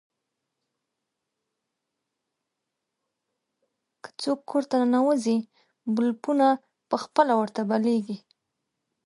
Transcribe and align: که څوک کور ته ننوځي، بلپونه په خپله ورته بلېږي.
که 4.01 4.09
څوک 4.21 4.39
کور 4.49 4.63
ته 4.69 4.75
ننوځي، 4.93 5.37
بلپونه 5.95 6.47
په 6.89 6.95
خپله 7.03 7.33
ورته 7.37 7.61
بلېږي. 7.69 8.17